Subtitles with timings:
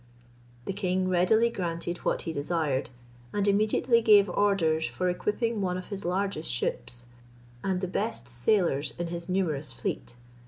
[0.65, 2.89] The king readily granted what he desired,
[3.33, 7.05] and immediately gave orders for equipping one of his largest ships,
[7.63, 10.15] and the best sailors in his numerous fleet.